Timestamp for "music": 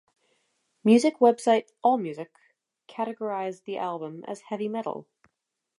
0.83-1.19